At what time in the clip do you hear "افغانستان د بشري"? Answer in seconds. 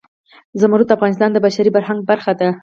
0.97-1.69